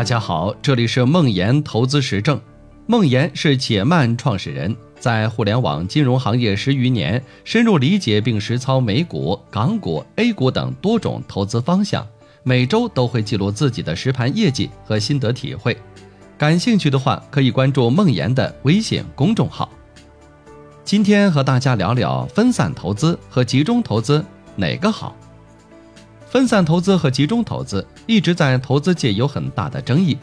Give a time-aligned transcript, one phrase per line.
[0.00, 2.40] 大家好，这里是梦岩投资实证。
[2.86, 12.08] 梦岩是且慢创始人，在互联网金融行业十余年，深入理解并实操美股、港股、A 股等多种投资方向，
[12.42, 15.76] 每周都会记录自己的实盘业绩和心得体会。
[16.38, 19.68] 感兴趣的话，可以关注梦岩的微信公众号。
[20.82, 24.24] 今天和大家聊聊分散投资和集中投资
[24.56, 25.14] 哪个好。
[26.30, 30.16] 分散投资和集中投资一直在投资界有很大的争议。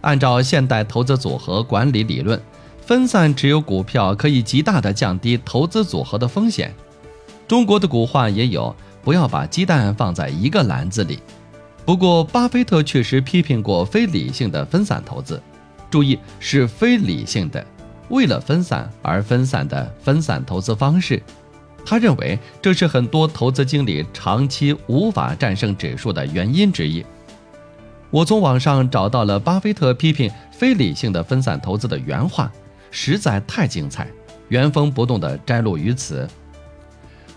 [0.00, 2.40] 按照现代投资组合管理理论，
[2.84, 6.74] 分散持有股票可以极大的降低投资组合的风险。
[7.46, 8.74] 中国的古话也有
[9.04, 11.20] “不要把鸡蛋放在一个篮子里”。
[11.86, 15.40] 不过，巴菲特确实批评过非理性的分散投资，
[15.88, 17.64] 注意是非理性的，
[18.08, 21.22] 为了分散而分散的分散投资方式。
[21.84, 27.04] 他认为这是很多投资经理长期无法战胜指数的原因之一。
[28.10, 32.52] 我从网上找到了巴菲特批评非理性的分散投资的原话，
[32.90, 34.06] 实在太精彩，
[34.48, 36.28] 原封不动地摘录于此。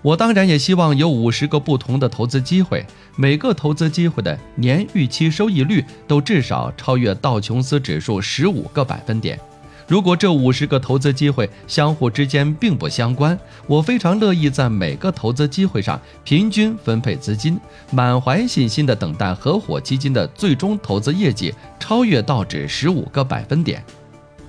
[0.00, 2.84] 我当然也希望有五十个不同的投资机会，
[3.16, 9.38] 每个投资机会的年预期收益率都至少超越道琼斯指数十五个百分点。
[9.86, 17.58] 如果这五十个投资机会相互之间并不相关，我非常乐意在每个投资机会上平均分配资金，
[17.90, 23.84] 满怀信心地等待合伙基金的最终投资业绩超越道指十五个百分点。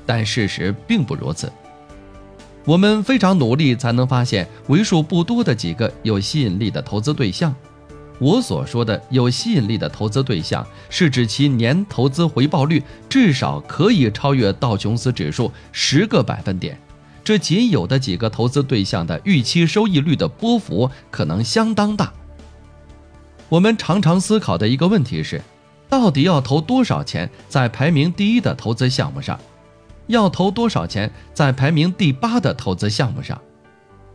[0.06, 1.52] 但事实并不如此。
[2.66, 7.54] 我们非常努力才能发现为数不多的几个有吸引力的投资对象。
[8.24, 16.80] 我所说的有吸引力的投资对象，是指其年投资回报率至少可以超越道琼斯指数十个百分点。
[17.22, 22.14] 这仅有的几个投资对象的预期收益率的波幅可能相当大。
[23.50, 25.42] 我们常常思考的一个问题是，
[25.90, 29.38] 到底要投多少钱在排名第一的投资项目上？
[30.08, 33.42] 要投多少钱在排名第八的投资项目上？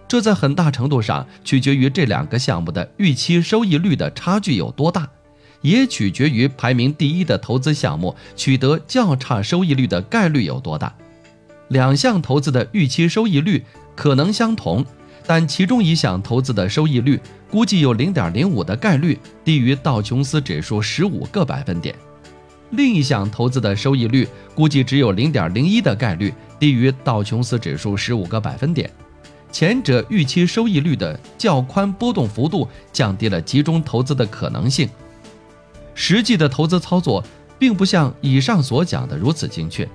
[0.08, 5.06] 这在很大程度上取决于这两个项目的预期收益率的差距有多大，
[5.60, 10.94] 也取决于排名第一的投资项目取得较差收益率的概率有多大。
[11.68, 13.62] 两项投资的预期收益率
[13.94, 14.82] 可能相同，
[15.26, 17.20] 但其中一项投资的收益率
[17.50, 21.94] 估计有零点零五的概率低于道琼斯指数十五个百分点，
[22.70, 28.90] 另一项投资的收益率估计只有零点零一的概率低于道琼斯指数十五个百分点。
[29.50, 34.88] 前者预期收益率的较宽波动幅度降低了集中投资的可能性。
[35.94, 37.24] 实际的投资操作
[37.58, 39.88] 并不像以上所讲的如此精确，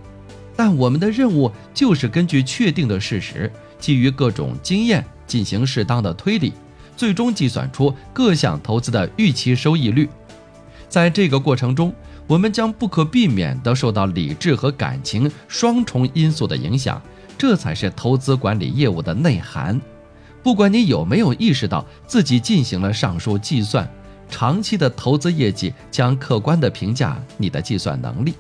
[0.56, 6.52] 但我们的任务就是根据确定的事实，基于各种经验进行适当的推理，
[6.98, 10.10] 最终计算出各项投资的预期收益率。
[10.90, 11.94] 在这个过程中，
[12.28, 17.02] 我们将不可避免地受到理智和感情双重因素的影响。
[17.44, 19.78] 这才是投资管理业务的内涵。
[20.42, 23.86] 不管你有没有意识到自己进行了上述计算，
[24.30, 28.34] 长期的投资业绩将客观地评价你的计算能力。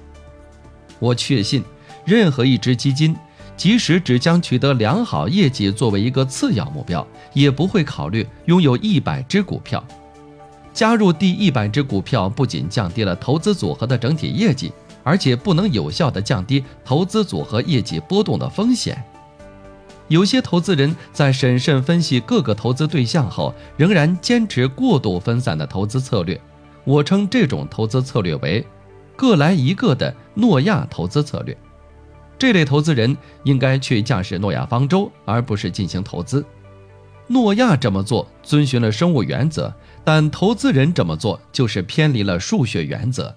[1.00, 1.62] 我确信，
[2.06, 3.14] 任何一只基金，
[3.58, 9.86] 即使只将取得良好业绩作为一个次要目标，也不会考虑拥有一百只股票。
[10.74, 14.72] 加入第一百只股票，不仅降低了投资组合的整体业绩。
[15.04, 19.04] 而且不能有效地降低投资组合业绩波动的风险。
[20.10, 26.40] 有些投资人在审慎分析各个投资对象后，仍然坚持过度分散的投资策略。
[26.84, 28.66] 我称这种投资策略为
[29.16, 31.58] “各来一个”的诺亚投资策略。
[32.38, 36.46] 这类投资人应该去驾驶诺亚方舟，而不是进行投资。
[37.28, 43.34] 诺亚这么做遵循了生物原则，但投资人这么做就是偏离了数学原则。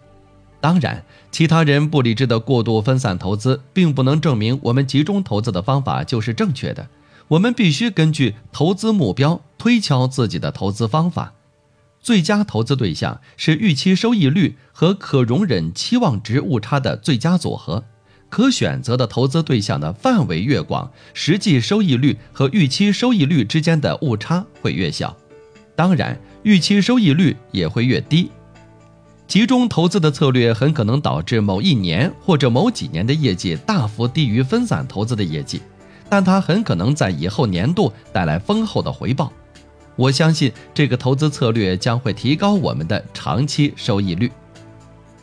[0.67, 6.89] 当然，其他人不理智的过度分散投资，并不能证明我们集中投资的方法就是正确的。
[7.29, 11.35] 我们必须根据投资目标推敲自己的投资方法。
[12.01, 17.85] 最佳投资对象是预期收益率和可容忍期望值误差的最佳组合。
[18.29, 25.17] 可选择的投资对象的范围越广，实际收益率和预期收益率之间的误差会越小，
[25.77, 28.33] 当然，预期收益率也会越低。
[29.27, 35.61] 集中投资的策略很可能导致某一年或者某几年的业绩大幅低于分散投资的业绩，
[36.09, 39.33] 但它很可能在以后年度带来丰厚的回报。
[39.97, 44.31] 我相信这个投资策略将会提高我们的长期收益率。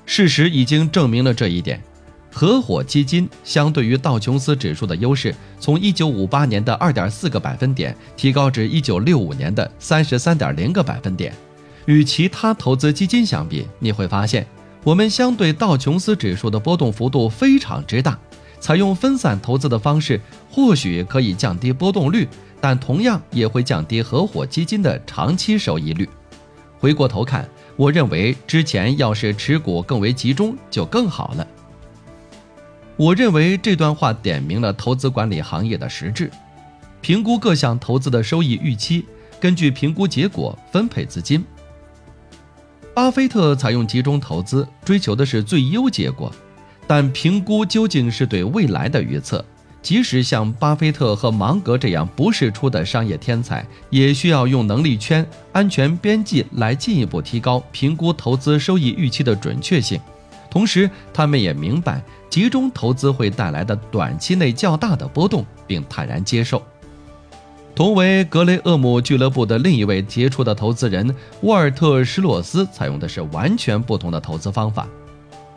[0.05, 1.81] 事实已经证明了这一点。
[2.29, 11.31] 合伙基金相对于道琼斯指数的优势，从1958年的2.4个百分点提高至1965年的33.0个百分点。
[11.85, 14.45] 与其他投资基金相比，你会发现，
[14.83, 18.17] 我们相对道琼斯指数的波动幅度非常之大，
[18.59, 20.19] 采用分散投资的方式，
[20.49, 22.27] 或许可以降低波动率，
[22.61, 26.07] 但同样也会降低合伙基金的长期收益率。
[26.79, 31.47] 回过头看，我认为之前要是持股更为集中就更好了。
[32.95, 36.29] 我认为这段话点明了投资管理行业的实质：
[37.01, 39.05] 评估各项投资的收益预期，
[39.39, 41.43] 根据评估结果分配资金。
[42.95, 46.31] 巴菲特采用集中投资，追求的是最优结果，
[46.85, 49.43] 但评估究竟是对未来的预测。
[49.81, 59.99] 即使像巴菲特和芒格这样不世出的商业天才，也需要用能力圈、安全边际来进一步提高评估投资收益预期的准确性。
[60.49, 61.99] 同时，他们也明白
[62.29, 66.61] 集中投资会带来的短期内较大的波动，并坦然接受。
[67.75, 74.87] 同为格雷厄姆俱乐部的另一位杰出的投资人沃尔特·施洛斯，采用的是完全不同的投资方法。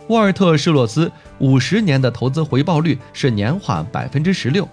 [0.09, 4.67] 沃尔特·施洛斯五十年的投资回报率是年化百分之十六，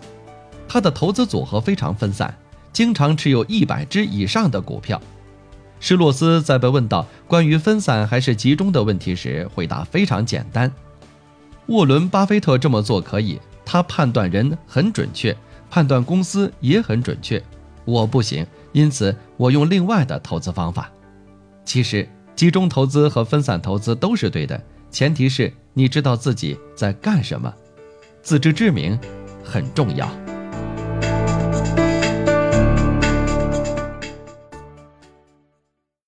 [0.69, 2.33] 他的投资组合非常分散，
[2.71, 5.01] 经常持有一百只以上的股票。
[5.81, 10.71] 施洛斯在被问到关于分散还是集中的问题时，回答非常简单：
[11.65, 15.35] 沃伦·巴菲特这么做可以，他判断人很准确，
[15.73, 17.41] 判断公司也很准确，
[17.83, 20.87] 我不行，因此我用另外的投资方法。
[21.65, 24.61] 其实，集中投资和分散投资都是对的。
[24.91, 27.51] 前提是你知道自己在干什么，
[28.21, 28.99] 自知之明
[29.43, 30.07] 很重要。